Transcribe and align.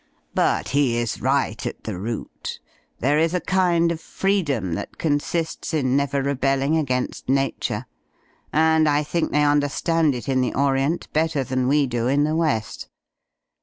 But 0.33 0.69
he 0.69 0.97
is 0.97 1.21
right 1.21 1.63
at 1.63 1.83
the 1.83 1.99
root 1.99 2.59
There 3.01 3.19
is 3.19 3.35
a 3.35 3.39
kind 3.39 3.91
of 3.91 4.01
freedom 4.01 4.73
that 4.73 4.97
consists 4.97 5.75
in 5.75 5.95
never 5.95 6.23
rebelling 6.23 6.75
against 6.75 7.29
Nature; 7.29 7.85
and 8.51 8.89
I 8.89 9.03
think 9.03 9.29
they 9.31 9.43
understand 9.43 10.15
it 10.15 10.27
in 10.27 10.41
the 10.41 10.55
Orient 10.55 11.07
better 11.13 11.43
than 11.43 11.67
we 11.67 11.85
do 11.85 12.07
in 12.07 12.23
the 12.23 12.35
West. 12.35 12.89